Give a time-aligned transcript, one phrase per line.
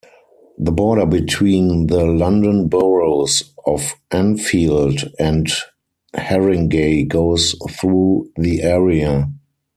[0.57, 5.45] The border between the London boroughs of Enfield and
[6.15, 9.29] Haringey goes through the area.